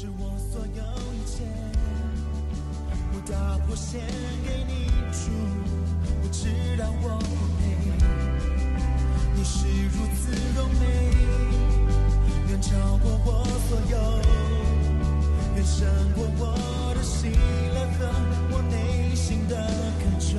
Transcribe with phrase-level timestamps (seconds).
[0.00, 1.42] 是我所有一切，
[3.12, 4.00] 我打破献
[4.44, 5.32] 给你主，
[6.22, 6.46] 我知
[6.78, 7.60] 道我不配，
[9.34, 10.86] 你是如此柔美，
[12.48, 12.68] 远超
[12.98, 13.98] 过我所有，
[15.56, 15.82] 远胜
[16.14, 17.26] 过我的喜
[17.74, 18.06] 乐和
[18.52, 19.56] 我内心的
[19.98, 20.38] 渴求，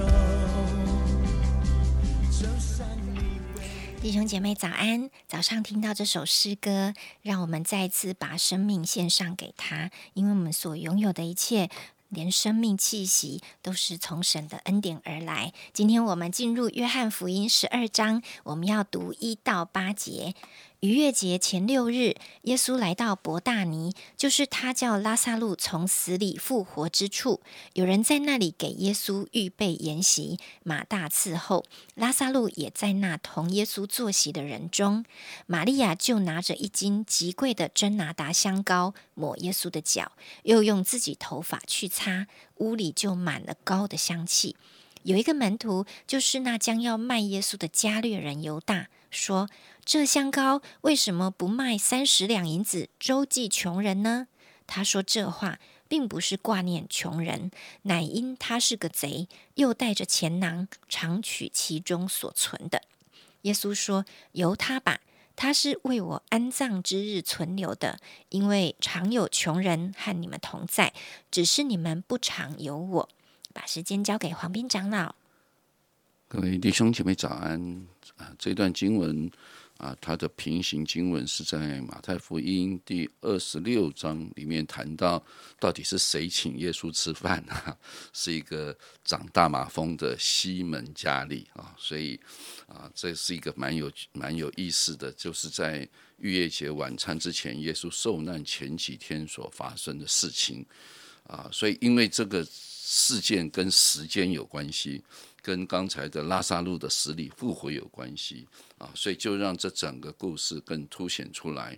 [4.02, 5.10] 弟兄姐妹早安！
[5.28, 11.70] 早上听到这首诗歌，让我们再次把生命献上给他，因为我们所拥有的一切，
[12.08, 15.52] 连生命气息都是从神的恩典而来。
[15.74, 20.34] 今天我们进入约翰福音十二章，我们要读一到八节。
[20.82, 27.42] 逾越节前六日，耶稣来到伯大尼，就是他叫拉萨路从死里复活之处。
[27.74, 31.66] 有人在那里给耶稣预备筵席，马大伺候，
[31.96, 35.04] 拉萨路也在那同耶稣坐席的人中。
[35.48, 44.56] 玛利亚就拿着一斤极贵的真拿达香膏抹耶稣的脚，又用自己头发去擦，屋里就满了膏的香气。
[45.04, 49.50] 有一个门徒，就是那将要卖耶稣的加略人犹大，说
[49.84, 54.28] ：“这香膏为什么不卖三十两银子周济穷人呢？”
[54.68, 57.50] 他说这话，并不是挂念穷人，
[57.84, 62.84] 乃因他是个贼，又带着钱囊，常取其中所存的。
[63.44, 65.00] 耶稣说：“由他吧，
[65.36, 70.94] 他是为我安葬之日存留的，因为常有穷人和你们同在，
[71.32, 73.10] 只是你们不常有我。”
[73.52, 75.16] 把时间交给黄斌长老。
[76.32, 77.60] 各位弟兄姐妹早安
[78.18, 78.32] 啊！
[78.38, 79.32] 这段经文
[79.78, 85.26] 啊，它的平行经文是在马太福音第二十六章里面谈到，
[85.60, 87.76] 到底是谁请耶稣吃饭啊？
[88.14, 92.20] 是一个长大麻风的西门加利啊，所以
[92.68, 95.80] 啊，这是一个蛮有蛮有意思的，就是在
[96.18, 100.64] 逾越节晚餐之前，耶稣受难前几天所发生的事情
[101.24, 102.48] 啊，所以因为这个。
[102.92, 105.04] 事件跟时间有关系，
[105.42, 111.78] 跟刚才的拉萨路的死里复活有关系啊，所以就让这整个故事更凸显出来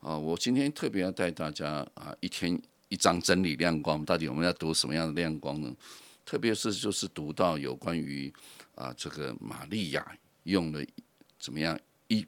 [0.00, 0.16] 啊。
[0.16, 5.74] 我今天特别要带大家啊，一天一张真理亮光，到底我们要读什么样的亮光呢？
[6.24, 8.32] 特别是就是读到有关于
[8.74, 10.84] 啊，这个玛利亚用了
[11.38, 11.78] 怎么样？
[12.08, 12.26] 一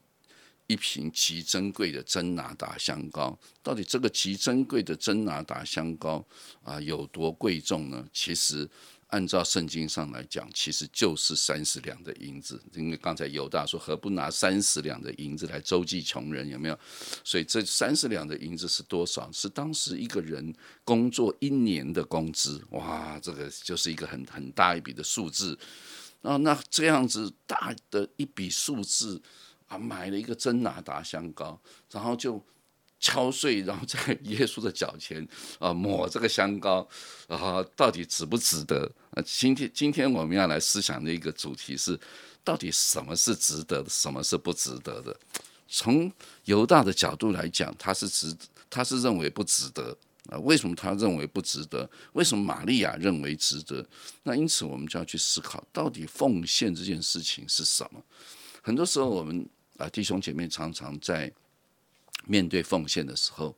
[0.66, 6.24] 一瓶极珍贵的真拿达香膏，到底这个极珍贵的真拿达香膏
[6.62, 8.06] 啊有多贵重呢？
[8.12, 8.68] 其实
[9.10, 12.60] 按照圣经上来讲，其实就是三十两的银子。
[12.75, 16.78] 因为刚才犹大说何不拿三十两的银子来周济穷人，有没有？
[17.22, 19.31] 所以这三十两的银子是多少？
[19.32, 20.54] 是当时一个人
[20.84, 22.60] 工作一年的工资。
[22.71, 25.59] 哇，这个就是一个很很大一笔的数字
[26.22, 26.37] 啊！
[26.37, 29.21] 那这样子大的一笔数字。
[29.66, 31.56] 啊，买了一个真拿达香膏，
[31.92, 32.44] 然后就
[33.00, 35.26] 敲碎，然后在耶稣的脚前
[35.58, 36.86] 啊抹这个香膏，
[37.26, 38.88] 啊，到底值不值得？
[39.12, 41.98] 啊，今天今天我们要来思想的一个主题是，
[42.44, 45.16] 到底什么是值得，什么是不值得的？
[45.66, 46.12] 从
[46.44, 48.36] 犹大的角度来讲，他是值，
[48.68, 49.96] 他是认为不值得
[50.28, 50.38] 啊。
[50.40, 51.88] 为什么他认为不值得？
[52.12, 53.84] 为什么玛利亚认为值得？
[54.24, 58.02] 那因此我们就要去思考，到底奉献这件事情是什么？
[58.62, 59.48] 很多时候我们。
[59.76, 61.32] 啊，弟兄姐妹常常在
[62.26, 63.56] 面对奉献的时候，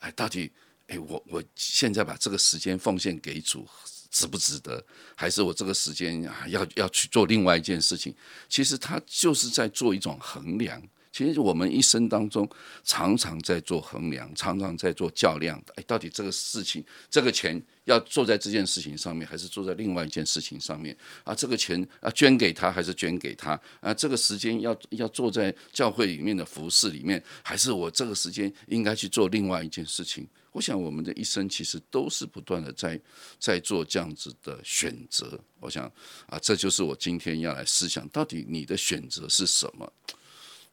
[0.00, 0.50] 哎，到底
[0.88, 3.68] 哎，我我现在把这个时间奉献给主，
[4.10, 4.84] 值不值得？
[5.14, 8.14] 还是我这个时间啊，要要去做另外一件事情？
[8.48, 10.82] 其实他就是在做一种衡量。
[11.10, 12.48] 其实我们一生当中
[12.84, 15.60] 常常在做衡量，常常在做较量。
[15.74, 20.96] 哎，到底这个事情，这个钱要做在这件事情上面，还是做在另外一件事情上面？
[21.24, 23.60] 啊，这个钱啊捐给他，还是捐给他？
[23.80, 30.26] 啊，这个时间要要做在教会里面的服饰里面，还是我这个时间应该去做另外一件事情？
[30.52, 33.00] 我想我们的一生其实都是不断的在
[33.38, 35.38] 在做这样子的选择。
[35.60, 35.84] 我想
[36.26, 39.90] 啊，这就是我今天要来思想，到底你的选择是什么？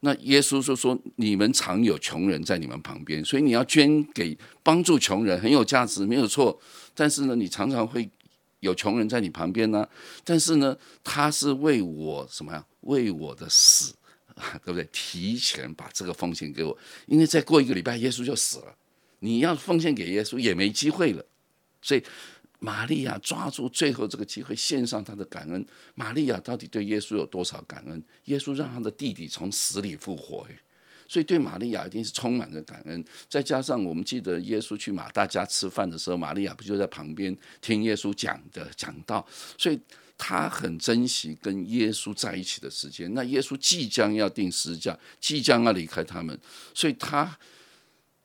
[0.00, 6.60] 那耶稣就说：“你们常有穷人在你们旁边，所以你要捐给帮助穷人，很有价值，没有错。
[6.94, 8.08] 但是呢，你常常会
[8.60, 9.88] 有穷人在你旁边呢。
[10.22, 12.64] 但是呢，他是为我什么呀？
[12.82, 13.94] 为我的死，
[14.64, 14.88] 对不对？
[14.92, 16.76] 提前把这个奉献给我，
[17.06, 18.76] 因为再过一个礼拜，耶稣就死了。
[19.20, 21.24] 你要奉献给耶稣也没机会了，
[21.80, 22.02] 所以。”
[22.58, 25.64] 玛利亚抓住最后这个机会，献上她的感恩。
[25.94, 28.02] 玛利亚到底对耶稣有多少感恩？
[28.24, 30.46] 耶稣让他的弟弟从死里复活，
[31.06, 33.04] 所以对玛利亚一定是充满着感恩。
[33.28, 39.26] 再加上我们记得耶稣去马大家吃饭的时候，玛利亚不就在旁边听耶稣讲的讲道，
[39.58, 39.78] 所以
[40.18, 43.12] 他很珍惜跟耶稣在一起的时间。
[43.14, 46.36] 那耶稣即将要定十字架，即将要离开他们，
[46.74, 47.38] 所以他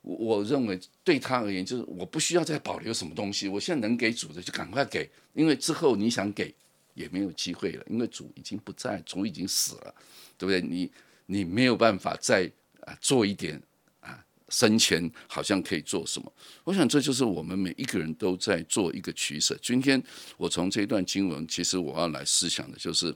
[0.04, 6.52] 我认为对他而言，就是我不需要再保留什么东西，我现在能给主的就赶快给，因为之后你想给
[6.96, 9.94] 也没有机会了，因为主已经不在，主已经死了，
[10.40, 10.60] 对不对？
[10.60, 10.92] 你
[11.28, 13.62] 你没有办法再啊做一点
[14.00, 16.34] 啊生前好像可以做什么。
[16.64, 19.56] 我想这就是我们每一个人都在做一个取舍。
[19.62, 20.02] 今天
[20.36, 23.16] 我从这段经文，其实我要来思想的就是，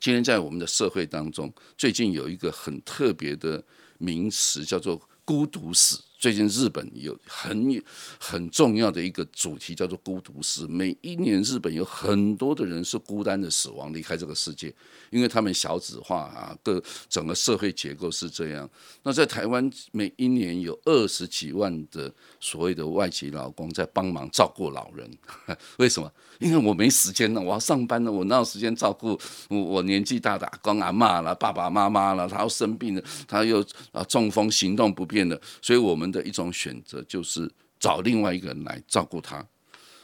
[0.00, 3.62] 今天在我们的社会当中，最近有一个很特别的
[3.98, 4.98] 名词叫做。
[5.28, 7.80] 孤独死，最近日本有很
[8.18, 10.66] 很重要的一个主题叫做孤独死。
[10.66, 14.74] 每一年日本有很多的人是孤单的死亡离开这个世界，
[15.10, 18.68] 因为他们小子化啊，各整个社会结构是这样。
[19.04, 25.08] 那在台湾，每一年有二十几万的所谓的外籍劳工在帮忙照顾老人，
[25.78, 26.12] 为什么？
[26.40, 29.18] 因为我没时间了，我要上班了，我哪有时间照顾
[29.48, 32.28] 我我年纪大的阿公阿妈了、爸爸妈妈了？
[32.28, 39.46] 他要生病了，他又啊中风行动不便的，所以我们的一种选择就是找另外一个人来照顾他。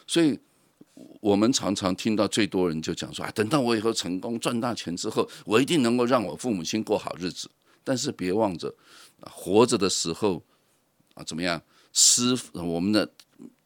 [0.07, 0.39] 所以
[1.21, 7.51] 我们常常听到最多人就讲说啊，等到我以后成功赚大钱之后，我一定能够让我父母亲过好日子。
[7.83, 8.75] 但是别忘着，
[9.21, 10.43] 活着的时候
[11.15, 11.63] 啊怎么样
[11.93, 13.11] 吃我们的。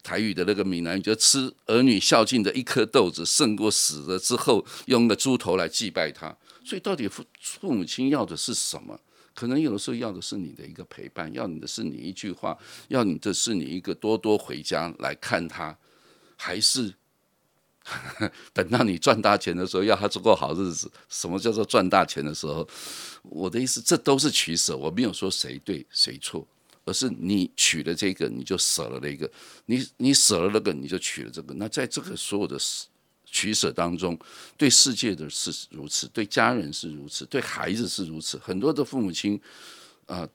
[0.01, 6.35] 台语的那个闽南语，就吃儿女孝敬的一颗豆子，胜过死了之后用个猪头来祭拜他。
[6.63, 8.97] 所以，到底父父母亲要的是什么？
[9.39, 12.57] 可能有的时候要的是你的一个陪伴，要你的是你一句话，
[12.89, 15.77] 要你的是你一个多多回家来看他，
[16.35, 16.93] 还是
[18.51, 20.91] 等到你赚大钱的时候，要他过好日子？
[21.07, 22.67] 什么叫做赚大钱的时候？
[23.23, 26.45] 我的意思，这都是取舍，我没有说谁对谁错。
[26.83, 29.25] 而是你取了这个，你就舍了那个；
[29.67, 31.53] 你你舍了那个，你就取了这个。
[31.53, 32.59] 那在这个所有的
[33.31, 34.17] 取舍当中，
[34.57, 38.37] 对世界的是如此，对家人是如此，对孩子是如此。
[38.37, 39.39] 很多的父母亲，
[40.05, 40.27] 啊，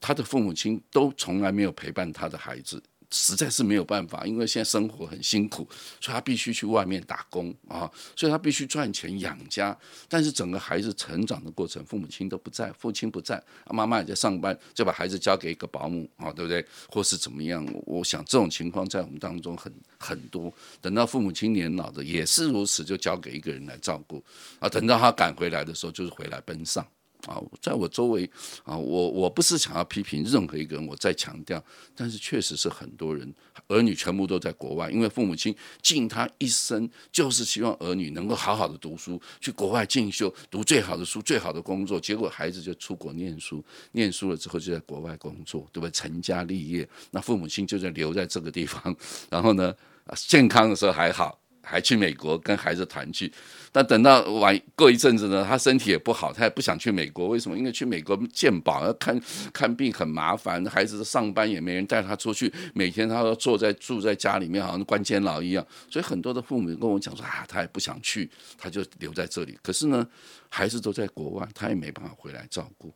[0.00, 2.82] 他的父母亲都从来没有陪伴他的孩子。
[3.10, 5.68] 实在是没有办法，因为现在生活很辛苦，
[6.00, 9.76] 所以他必须去外面打工啊，所以他必须赚钱养家。
[10.08, 16.64] 但是整个孩子成长的过程，父母亲都不在，父亲不在，妈妈也在上班，就把孩子交给一个保姆啊，对不对？
[16.88, 17.66] 或是怎么样？
[17.84, 20.52] 我想这种情况在我们当中很很多。
[20.80, 24.22] 等到父母亲年老的也是如此，就交给一个人来照顾
[24.58, 24.68] 啊。
[24.68, 26.86] 等到他赶回来的时候，就是回来奔丧。
[27.26, 28.28] 啊，在我周围
[28.64, 31.62] 啊，我我不是想要批评任何一个人，我再强调，
[31.94, 33.32] 但是确实是很多人
[33.68, 43.62] 儿女全部都在国外，因为父母亲尽他一生就是希望儿女能够好好的读书，去国外进修，读最好的书，最好的工作，结果孩子就出国念书，
[43.92, 45.90] 念书了之后就在国外工作，对不对？
[45.90, 48.96] 成家立业，那父母亲就在留在这个地方，
[49.28, 49.74] 然后呢，
[50.14, 51.38] 健康的时候还好。
[51.70, 53.32] 还去美国跟孩子团聚，
[53.70, 57.28] 但等到晚过一阵子呢，他身体也不好，他也不想去美国。
[57.28, 57.56] 为什么？
[57.56, 59.16] 因为去美国健保要看
[59.52, 65.64] 看病很麻烦，孩子上班也没人带他出去，每天他都坐在住在家里面，好像关监牢一样。
[65.88, 68.28] 所以很多的父母跟我讲说啊，他也不想去，
[68.58, 69.56] 他就留在这里。
[69.62, 70.04] 可是呢，
[70.48, 72.92] 孩子都在国外，他也没办法回来照顾，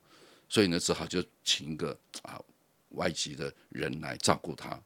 [0.49, 2.41] 所以呢，只好就请一个啊
[2.89, 4.77] 外籍的人来照顾他。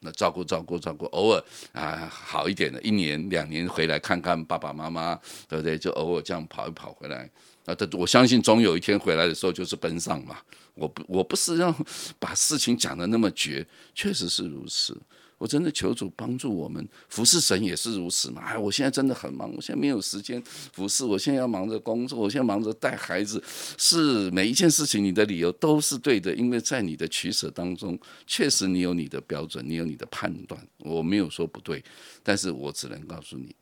[0.00, 5.14] 那照顾照顾照顾，偶尔啊好一点的，一年两年回来看看爸爸妈妈，
[5.48, 5.78] 对不对？
[5.78, 7.28] 就偶尔这样跑一跑回来，
[7.66, 10.38] 啊，我相信总有一天回来的时候就是奔丧嘛。
[10.74, 11.74] 我不我不是要
[12.18, 14.96] 把事情讲的那么绝，确实是如此。
[15.40, 18.42] 我真的求主帮助我们，服侍神也是如此嘛？
[18.42, 23.42] 哎，我现在真的很忙，我现在没有时间服侍，我现在要忙着工作，我现在忙着带孩子。
[23.78, 30.60] 是每一件事情，你的理由都是对的，因为在你的取舍当中，确实你有你的标准，你有你的判断。
[30.76, 31.82] 我没有说不对，
[32.22, 33.56] 但是我只能告诉你，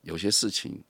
[0.00, 0.82] 有些事情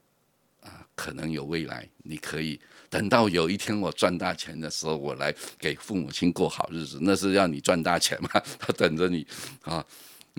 [0.61, 8.31] 啊，可能有未来，你可以等到有一天我赚大钱的时候，我来给父母亲过好日子，那是让你赚大钱嘛？
[8.61, 9.27] 他 等着你
[9.63, 9.85] 啊。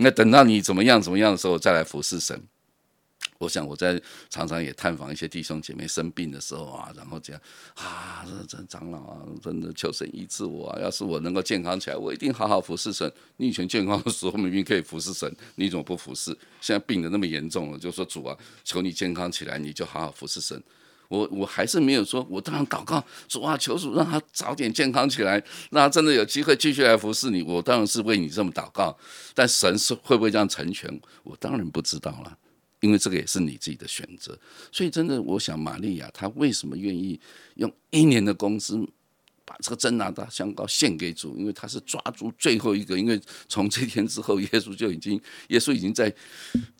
[0.01, 2.41] 那等到你怎么样怎么样的时候，再来服侍神。
[3.37, 7.39] 我想我在常常也探访一些弟兄姐妹生病的时候啊，然后讲
[7.75, 10.79] 啊，这这长老啊，真的求神医治我啊！
[10.81, 13.09] 要是我能够健康起来，我一定好好服侍神。
[13.37, 16.31] 你以前健康的时候明明可以服侍神，你怎么不服侍？
[16.59, 20.61] 现在病的那么严重了，就说主啊，求你健康起来，你就好好服侍神。
[21.09, 27.41] 我我还是没有说，我当然祷告主啊，求主让他早点健康起来，让他真的有机会继续来服侍你。
[27.41, 28.95] 我当然是为你这么祷告，
[29.33, 32.37] 但神是会不会这样成全，我当然不知道了，
[32.81, 34.37] 因为这个也是你自己的选择。
[34.71, 37.19] 所以真的，我想玛利亚她为什么愿意
[37.55, 38.77] 用一年的工资
[39.43, 41.35] 把这个真拿大香膏献给主？
[41.35, 46.13] 因为他是抓住最后一个，因为从这天之后，耶稣就已经，耶稣已经在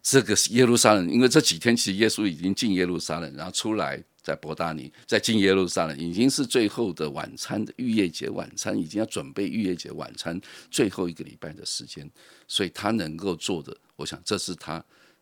[0.04, 4.00] 这个耶路撒冷，因为这几天其实耶稣已经进耶路撒冷，然后出来。
[4.30, 12.08] 在伯大尼，在进耶路撒冷，已经是最后的晚餐的逾越节晚餐，已经要准备逾越节晚餐最后一个礼拜的时间，
[12.48, 14.74] 所以他能够做的，我想这是他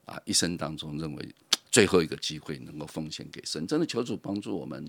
[0.04, 1.36] 啊一生当中认为
[1.72, 3.66] 最后一个机会，能够奉献给神。
[3.66, 4.86] 真的求主帮助我们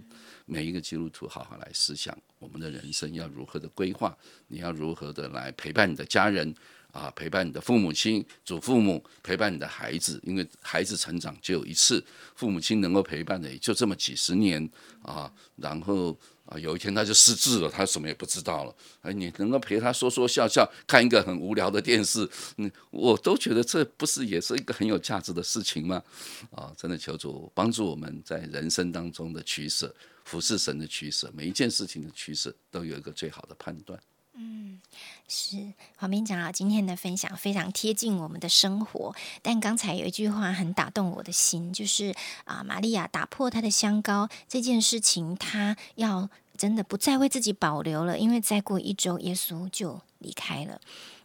[0.47, 6.53] 每一个基督徒好好来思想我们的人生要如何的规划，你要如何的来陪伴你的家人。
[6.93, 12.03] 啊，陪伴你的父母亲、祖父母，陪伴你的孩子，因为孩子成长就有一次，
[12.35, 14.69] 父母亲能够陪伴的也就这么几十年
[15.03, 15.31] 啊。
[15.57, 18.75] 然后啊，有一天他就失智了，他什么也不知道了。
[19.03, 26.03] 哎，你能够陪他说说笑笑，看一个很无聊的电视，嗯，我都觉得这不是也是一个很有价值的事情吗？
[26.51, 34.01] 啊，真的求主帮助我们在人生当中的取舍，服侍神的取舍，每一件事情的取舍都有一个最好的判断。
[34.41, 34.81] 嗯，
[35.27, 42.15] 是黄斌长老今天的分享非常贴近我们的生活，但刚才有一句话很打动我的心，就是
[42.45, 50.81] 啊，玛利亚打破她的香膏这件事情，她要真的不再为自己保留了，因为再过一周，耶稣就离开了。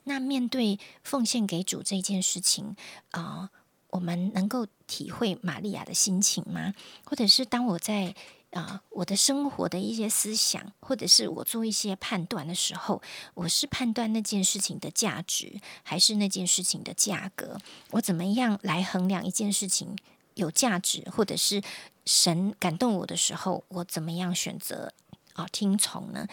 [0.06, 2.76] 那面对奉献给主这件事情
[3.12, 3.52] 啊，
[3.92, 6.74] 我们能够体会玛利亚的心情吗？
[7.06, 8.16] 或者是当我在
[8.54, 13.02] 啊，我的生活的一些思想，或者是我做一些判断的时候，
[13.34, 17.58] 我是判断那件事情的价值，还是那件事情的价格？
[17.90, 19.98] 我怎么样来衡量一件事情
[20.36, 21.64] 有价值，或者是
[22.06, 24.94] 神感动我的时候，我怎么样选择
[25.34, 26.28] 啊听从呢？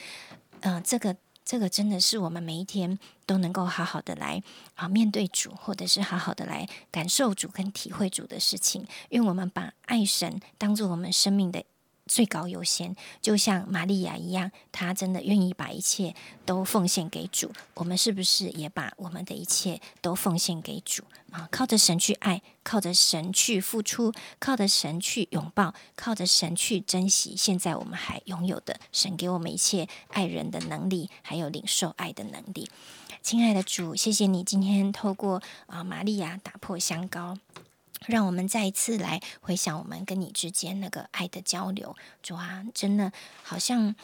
[0.60, 4.42] 嗯，这个这个真的是我们每一天都能够好好的来
[4.74, 11.64] 啊面对主，或者是好好的来感受主跟体会主的事情，因为我们把爱神当做我们生命的。
[12.10, 16.12] 最高优先，就像玛利亚一样，她真的愿意把一切
[16.44, 17.52] 都奉献给主。
[17.74, 21.48] 我们是不是也把我们的一切都奉献给主啊？
[21.52, 27.36] 靠着神去爱，靠着神去付出，靠着神去拥抱，靠着神去珍惜。
[27.36, 32.68] 现在我们还拥有的，神给我们一切爱人的能力，还有领受爱的能力。
[33.22, 37.38] 亲爱的主，谢谢你今天透过啊玛利亚打破香膏。
[38.06, 43.94] 让我们再一次来回想我们跟你之间那个爱的交流，主啊，真的好像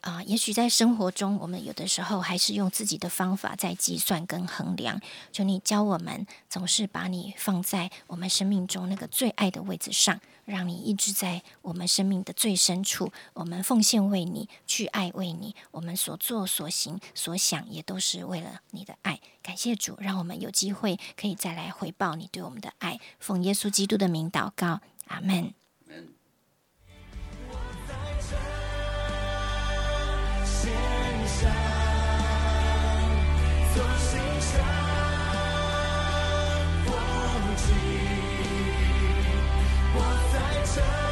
[0.00, 5.00] 啊，也许在生活中，我们有的时候还是用自己的方法在计算跟衡量。
[5.30, 10.20] 就你教我们，总是把你放在我们生命中那个最爱的位置上。
[10.50, 19.20] 让你一直在我们生命的最深处，我们奉献为你，去爱为你，我们所做所行所想也都是为了你的爱。
[19.42, 22.98] 感谢主，让我们有机会可以再来回报你对我们的爱。
[23.18, 25.59] 奉耶稣基督的名祷告，阿门。
[40.76, 41.09] time.